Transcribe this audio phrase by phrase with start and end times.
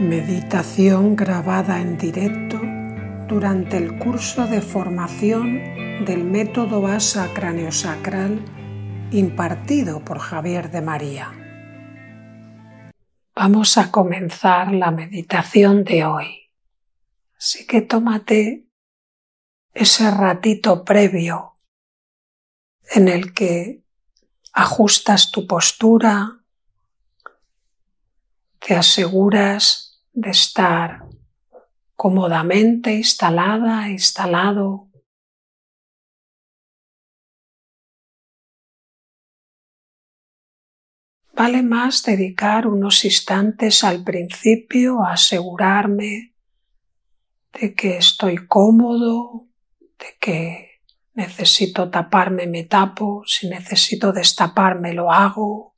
[0.00, 2.58] Meditación grabada en directo
[3.28, 8.42] durante el curso de formación del método ASA craneosacral
[9.10, 11.30] impartido por Javier de María.
[13.34, 16.50] Vamos a comenzar la meditación de hoy.
[17.36, 18.70] Así que tómate
[19.74, 21.56] ese ratito previo
[22.94, 23.84] en el que
[24.54, 26.40] ajustas tu postura,
[28.60, 31.06] te aseguras de estar
[31.94, 34.88] cómodamente instalada, instalado.
[41.34, 46.34] Vale más dedicar unos instantes al principio a asegurarme
[47.52, 49.48] de que estoy cómodo,
[49.98, 50.70] de que
[51.14, 55.69] necesito taparme me tapo, si necesito destaparme lo hago.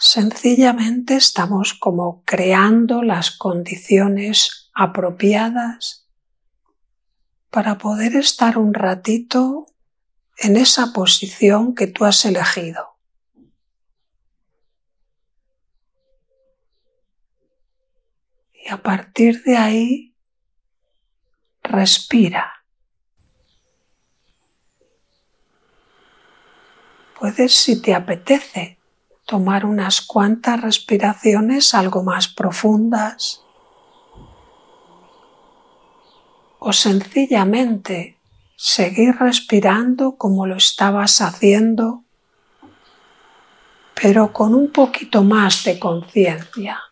[0.00, 6.08] Sencillamente estamos como creando las condiciones apropiadas
[7.50, 9.66] para poder estar un ratito
[10.36, 12.96] en esa posición que tú has elegido.
[18.52, 20.14] Y a partir de ahí,
[21.64, 22.64] respira.
[27.18, 28.77] Puedes, si te apetece,
[29.28, 33.42] tomar unas cuantas respiraciones algo más profundas
[36.58, 38.16] o sencillamente
[38.56, 42.04] seguir respirando como lo estabas haciendo,
[43.94, 46.87] pero con un poquito más de conciencia.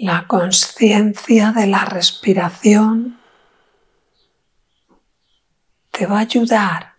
[0.00, 3.18] La conciencia de la respiración
[5.90, 6.94] te va a ayudar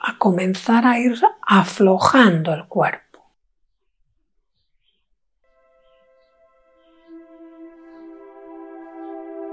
[0.00, 3.20] a comenzar a ir aflojando el cuerpo.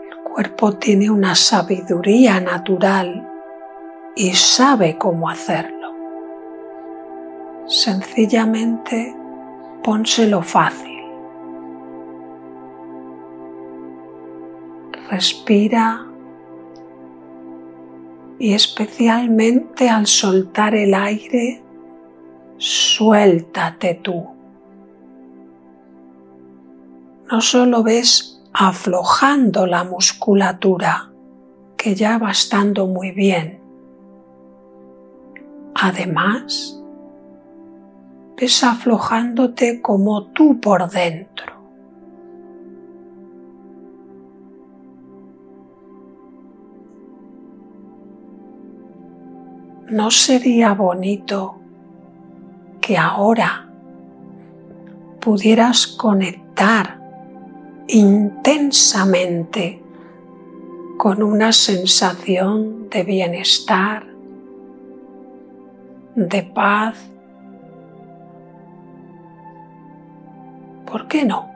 [0.09, 3.27] El cuerpo tiene una sabiduría natural
[4.15, 5.93] y sabe cómo hacerlo.
[7.67, 9.13] Sencillamente
[9.83, 10.96] pónselo fácil.
[15.09, 16.05] Respira
[18.39, 21.63] y especialmente al soltar el aire,
[22.57, 24.27] suéltate tú.
[27.31, 31.11] No solo ves aflojando la musculatura,
[31.75, 33.59] que ya va estando muy bien.
[35.75, 36.81] Además,
[38.35, 41.56] ves aflojándote como tú por dentro.
[49.97, 51.55] ¿No sería bonito
[52.79, 53.67] que ahora
[55.19, 57.01] pudieras conectar
[57.87, 59.81] intensamente
[60.99, 64.05] con una sensación de bienestar,
[66.15, 66.95] de paz?
[70.85, 71.49] ¿Por qué no?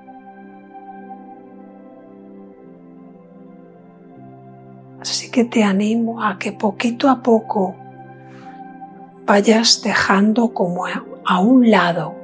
[4.99, 7.75] Así que te animo a que poquito a poco
[9.25, 12.15] vayas dejando como a un lado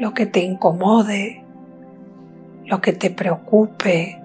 [0.00, 1.44] lo que te incomode,
[2.64, 4.18] lo que te preocupe,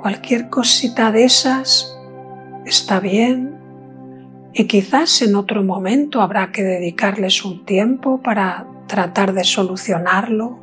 [0.00, 1.98] cualquier cosita de esas
[2.64, 3.58] está bien
[4.52, 10.56] y quizás en otro momento habrá que dedicarles un tiempo para tratar de solucionarlo,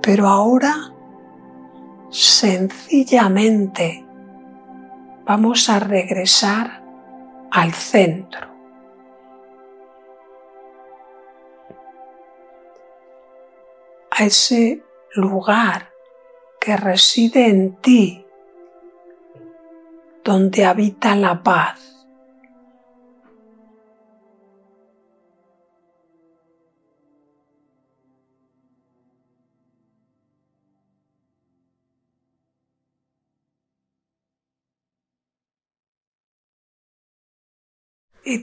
[0.00, 0.94] pero ahora
[2.08, 4.06] sencillamente
[5.30, 6.82] vamos a regresar
[7.52, 8.48] al centro.
[14.10, 14.82] A ese
[15.14, 15.92] lugar
[16.60, 18.26] que reside en ti,
[20.24, 21.89] donde habita la paz.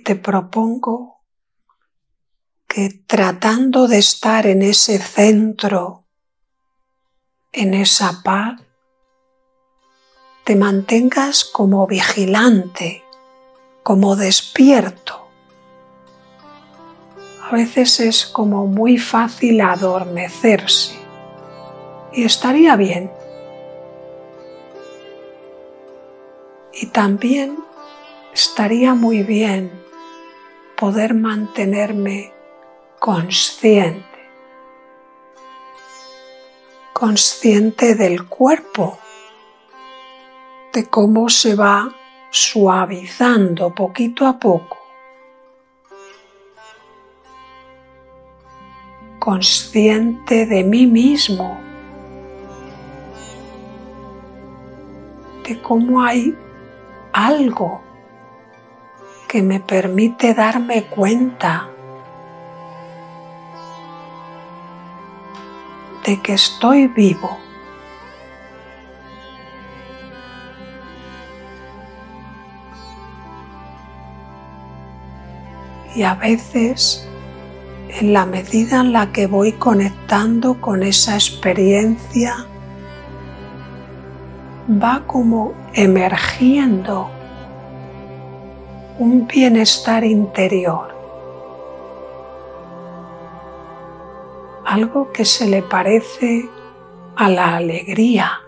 [0.07, 1.25] Te propongo
[2.65, 6.05] que tratando de estar en ese centro,
[7.51, 8.61] en esa paz,
[10.45, 13.03] te mantengas como vigilante,
[13.83, 15.27] como despierto.
[17.43, 20.97] A veces es como muy fácil adormecerse
[22.13, 23.11] y estaría bien.
[26.71, 27.57] Y también
[28.31, 29.85] estaría muy bien
[30.77, 32.31] poder mantenerme
[32.99, 34.05] consciente,
[36.93, 38.99] consciente del cuerpo,
[40.73, 41.89] de cómo se va
[42.29, 44.77] suavizando poquito a poco,
[49.17, 51.59] consciente de mí mismo,
[55.43, 56.37] de cómo hay
[57.13, 57.86] algo
[59.27, 61.69] que me permite darme cuenta
[66.05, 67.37] de que estoy vivo.
[75.93, 77.07] Y a veces,
[77.89, 82.45] en la medida en la que voy conectando con esa experiencia,
[84.69, 87.16] va como emergiendo
[88.99, 90.95] un bienestar interior,
[94.65, 96.49] algo que se le parece
[97.15, 98.41] a la alegría,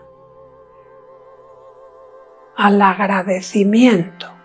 [2.56, 4.39] al agradecimiento.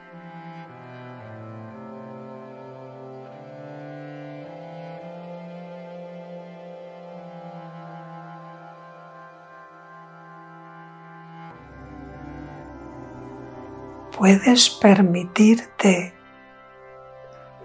[14.26, 16.12] Puedes permitirte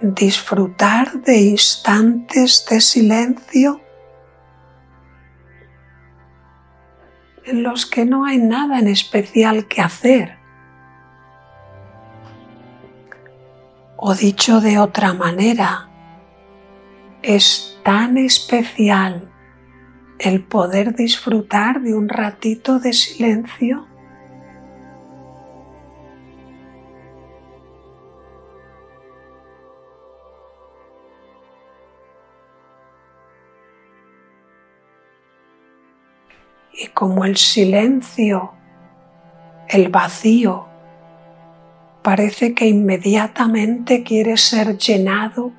[0.03, 3.81] disfrutar de instantes de silencio
[7.47, 10.37] en los que no hay nada en especial que hacer.
[13.97, 15.89] O dicho de otra manera,
[17.23, 19.33] es tan especial
[20.19, 23.90] el poder disfrutar de un ratito de silencio
[36.81, 38.55] y como el silencio,
[39.69, 40.67] el vacío,
[42.03, 45.53] parece que inmediatamente quiere ser llenado,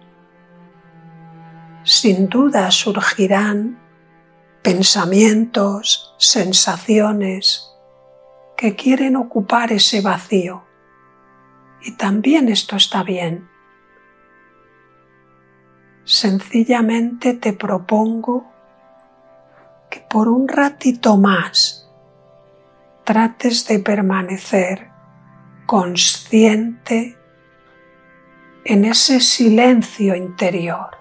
[1.83, 3.77] sin duda surgirán
[4.63, 7.71] pensamientos, sensaciones
[8.57, 10.63] que quieren ocupar ese vacío.
[11.83, 13.47] Y también esto está bien.
[16.03, 18.50] Sencillamente te propongo
[19.91, 21.87] que por un ratito más
[23.03, 24.89] trates de permanecer
[25.67, 27.17] consciente
[28.63, 31.00] en ese silencio interior.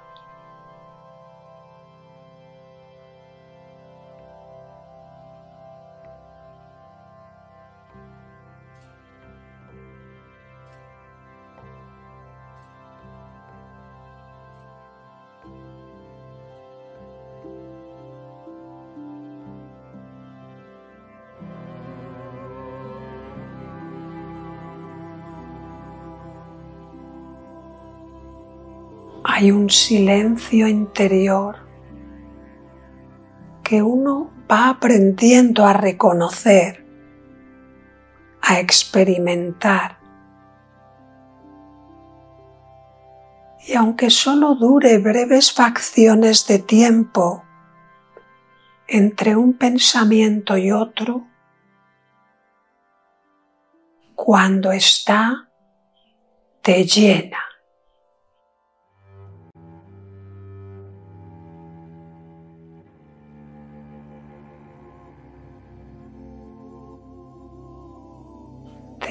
[29.41, 31.57] Hay un silencio interior
[33.63, 36.85] que uno va aprendiendo a reconocer,
[38.43, 39.99] a experimentar.
[43.67, 47.43] Y aunque solo dure breves facciones de tiempo
[48.89, 51.27] entre un pensamiento y otro,
[54.15, 55.49] cuando está,
[56.61, 57.50] te llena.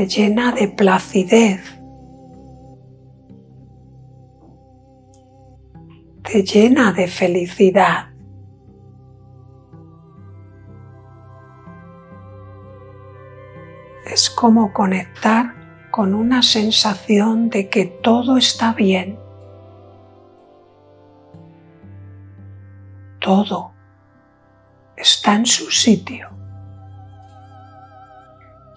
[0.05, 1.61] Llena de placidez,
[6.23, 8.09] te llena de felicidad.
[14.05, 15.55] Es como conectar
[15.91, 19.19] con una sensación de que todo está bien.
[23.19, 23.73] Todo
[24.95, 26.29] está en su sitio.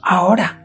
[0.03, 0.62] Ahora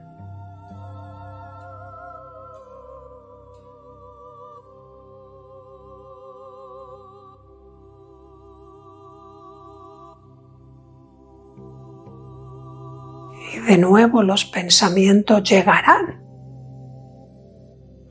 [13.68, 16.24] de nuevo los pensamientos llegarán.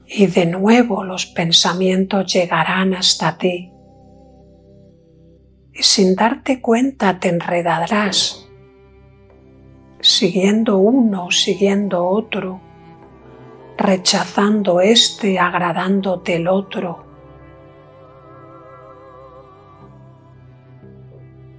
[0.07, 3.73] Y de nuevo los pensamientos llegarán hasta ti.
[5.73, 8.47] Y sin darte cuenta te enredarás,
[10.01, 12.61] siguiendo uno, siguiendo otro,
[13.79, 17.05] rechazando este, agradándote el otro.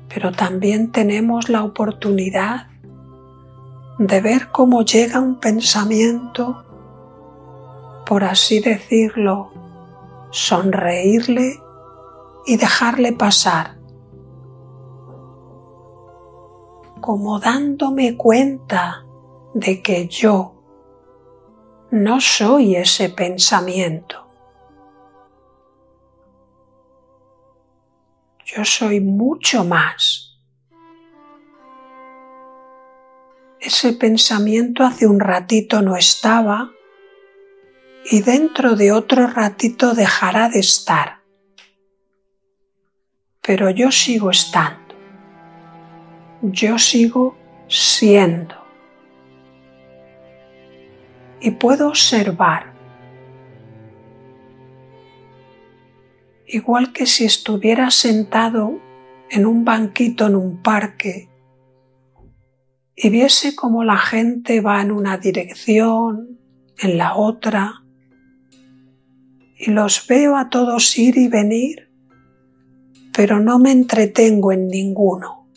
[0.08, 2.68] Pero también tenemos la oportunidad
[3.98, 6.64] de ver cómo llega un pensamiento,
[8.06, 9.52] por así decirlo,
[10.32, 11.60] sonreírle
[12.46, 13.78] y dejarle pasar,
[17.02, 19.06] como dándome cuenta
[19.54, 20.54] de que yo
[21.92, 24.28] no soy ese pensamiento.
[28.46, 30.27] Yo soy mucho más.
[33.68, 36.72] Ese pensamiento hace un ratito no estaba
[38.10, 41.20] y dentro de otro ratito dejará de estar.
[43.42, 44.96] Pero yo sigo estando.
[46.42, 47.36] Yo sigo
[47.68, 48.56] siendo.
[51.42, 52.74] Y puedo observar.
[56.46, 58.80] Igual que si estuviera sentado
[59.30, 61.28] en un banquito en un parque
[63.00, 66.40] y viese cómo la gente va en una dirección,
[66.80, 67.84] en la otra,
[69.56, 71.92] y los veo a todos ir y venir,
[73.14, 75.48] pero no me entretengo en ninguno.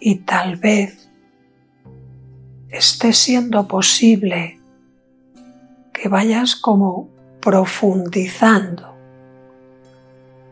[0.00, 1.07] Y tal vez
[2.70, 4.60] esté siendo posible
[5.92, 7.08] que vayas como
[7.40, 8.94] profundizando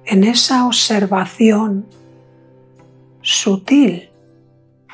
[0.05, 1.87] en esa observación
[3.23, 4.09] sutil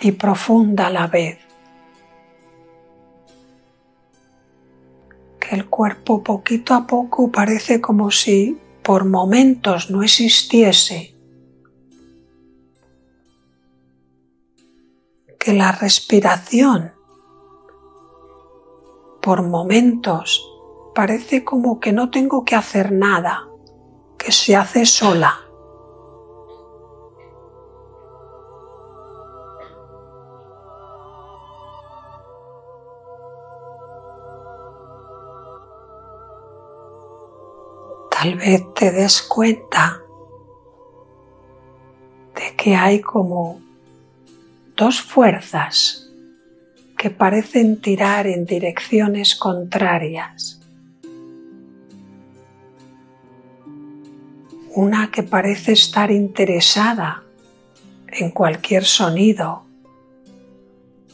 [0.01, 1.39] y profunda a la vez.
[5.39, 11.15] Que el cuerpo poquito a poco parece como si por momentos no existiese
[15.39, 16.93] que la respiración
[19.23, 20.49] por momentos
[20.95, 23.49] parece como que no tengo que hacer nada,
[24.19, 25.39] que se hace sola.
[38.11, 40.03] Tal vez te des cuenta
[42.35, 43.61] de que hay como
[44.77, 46.12] dos fuerzas
[47.03, 50.61] que parecen tirar en direcciones contrarias.
[54.77, 57.25] Una que parece estar interesada
[58.07, 59.65] en cualquier sonido,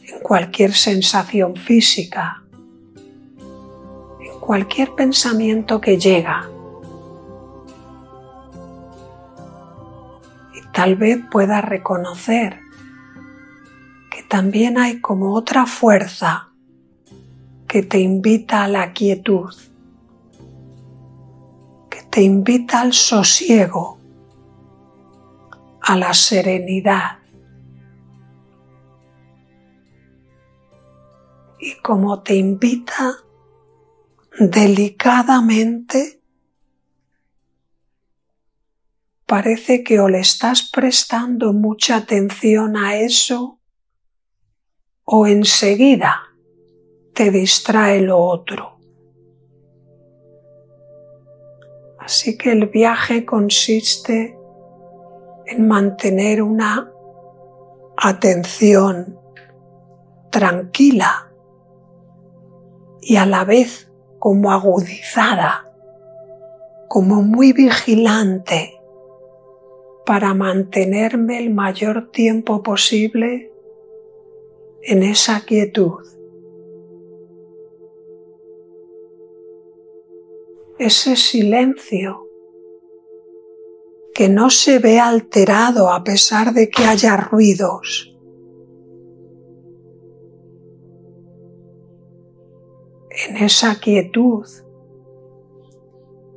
[0.03, 2.43] en cualquier sensación física,
[4.21, 6.51] en cualquier pensamiento que llega.
[10.55, 12.68] Y tal vez pueda reconocer
[14.29, 16.53] también hay como otra fuerza
[17.67, 19.55] que te invita a la quietud,
[21.91, 23.99] que te invita al sosiego,
[25.81, 27.19] a la serenidad.
[31.61, 33.17] Y como te invita
[34.39, 36.21] delicadamente,
[39.27, 43.58] parece que o le estás prestando mucha atención a eso
[45.11, 46.35] o enseguida
[47.15, 48.79] te distrae lo otro.
[51.99, 54.37] Así que el viaje consiste
[55.47, 56.93] en mantener una
[57.97, 59.19] atención
[60.31, 61.33] tranquila
[63.01, 65.73] y a la vez como agudizada,
[66.87, 68.79] como muy vigilante
[70.05, 73.48] para mantenerme el mayor tiempo posible
[74.89, 76.03] en esa quietud.
[80.79, 82.27] Ese silencio
[84.15, 88.17] que no se ve alterado a pesar de que haya ruidos.
[93.29, 94.47] En esa quietud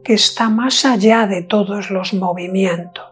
[0.03, 3.10] que está más allá de todos los movimientos.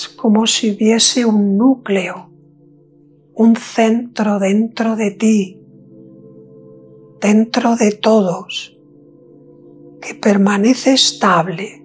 [0.00, 2.30] Es como si hubiese un núcleo,
[3.34, 5.60] un centro dentro de ti,
[7.20, 8.78] dentro de todos,
[10.00, 11.84] que permanece estable,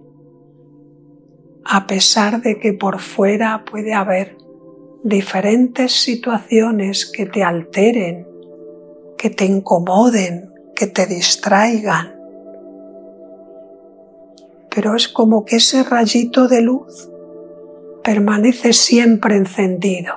[1.66, 4.38] a pesar de que por fuera puede haber
[5.04, 8.26] diferentes situaciones que te alteren,
[9.18, 12.16] que te incomoden, que te distraigan.
[14.74, 17.10] Pero es como que ese rayito de luz
[18.06, 20.14] permanece siempre encendido.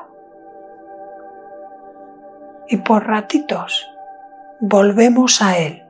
[2.68, 3.86] Y por ratitos
[4.60, 5.82] volvemos a él.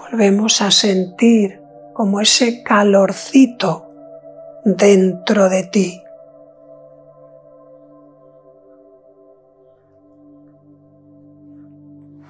[0.00, 1.60] Volvemos a sentir
[1.92, 3.86] como ese calorcito
[4.64, 6.02] dentro de ti.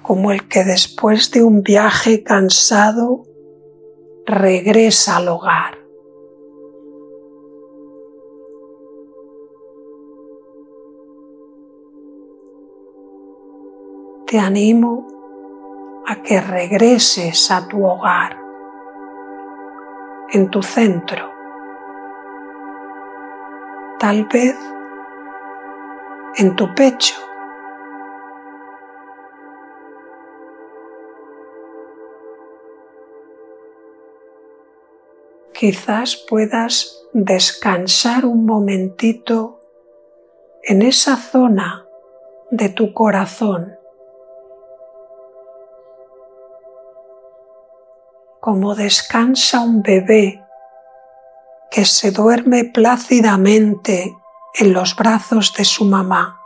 [0.01, 3.23] Como el que después de un viaje cansado
[4.25, 5.84] regresa al hogar.
[14.35, 15.07] Te animo
[16.05, 18.37] a que regreses a tu hogar,
[20.29, 21.31] en tu centro.
[23.97, 24.57] Tal vez
[26.35, 27.15] en tu pecho.
[35.53, 39.61] Quizás puedas descansar un momentito
[40.61, 41.85] en esa zona
[42.51, 43.84] de tu corazón
[48.45, 50.45] como descansa un bebé
[51.71, 54.15] que se duerme plácidamente
[54.53, 56.39] en los brazos de su mamá.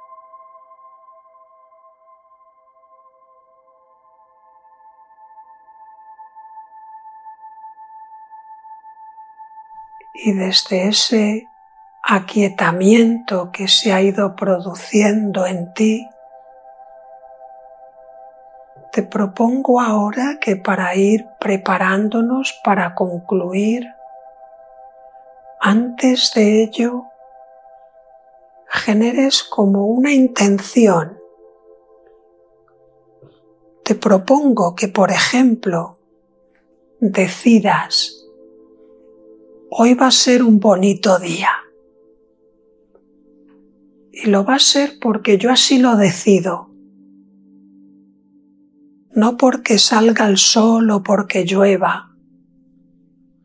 [10.13, 11.49] Y desde ese
[12.01, 16.07] aquietamiento que se ha ido produciendo en ti,
[18.99, 23.87] te propongo ahora que para ir preparándonos para concluir,
[25.61, 27.05] antes de ello,
[28.67, 31.17] generes como una intención.
[33.83, 35.97] Te propongo que, por ejemplo,
[36.99, 38.25] decidas,
[39.69, 41.51] hoy va a ser un bonito día.
[44.11, 46.68] Y lo va a ser porque yo así lo decido
[49.19, 52.15] no porque salga el sol o porque llueva,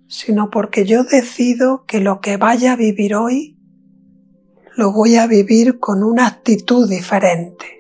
[0.07, 3.59] sino porque yo decido que lo que vaya a vivir hoy
[4.77, 7.79] lo voy a vivir con una actitud diferente.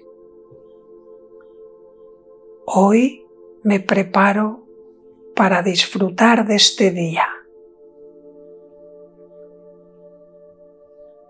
[2.66, 3.24] Hoy
[3.62, 4.66] me preparo
[5.37, 7.26] para disfrutar de este día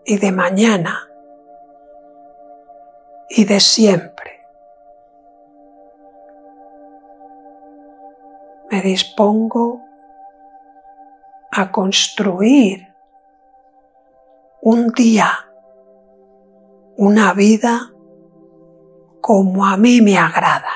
[0.06, 1.08] y de mañana
[3.28, 4.23] y de siempre.
[8.74, 9.80] Me dispongo
[11.52, 12.92] a construir
[14.62, 15.30] un día,
[16.96, 17.92] una vida
[19.20, 20.73] como a mí me agradan.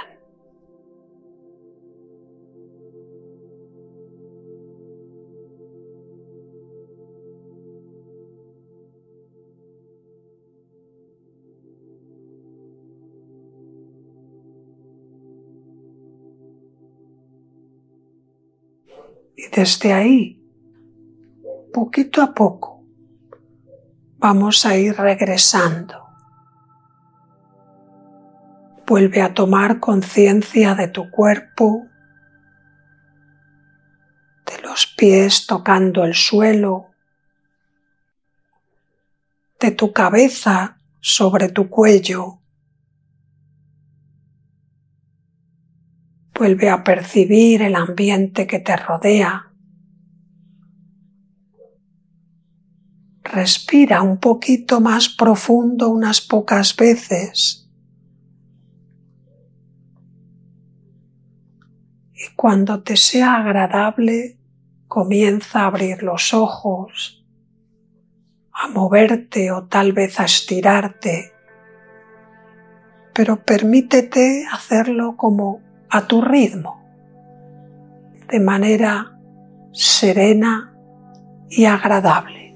[19.58, 20.40] Desde ahí,
[21.74, 22.84] poquito a poco,
[24.18, 25.96] vamos a ir regresando.
[28.86, 31.88] Vuelve a tomar conciencia de tu cuerpo,
[34.46, 36.92] de los pies tocando el suelo,
[39.58, 42.38] de tu cabeza sobre tu cuello,
[46.38, 49.47] Vuelve a percibir el ambiente que te rodea.
[53.30, 57.68] Respira un poquito más profundo unas pocas veces.
[62.14, 64.38] Y cuando te sea agradable,
[64.86, 67.22] comienza a abrir los ojos,
[68.50, 71.32] a moverte o tal vez a estirarte,
[73.12, 75.60] pero permítete hacerlo como
[75.90, 76.82] a tu ritmo,
[78.30, 79.18] de manera
[79.72, 80.74] serena
[81.50, 82.47] y agradable.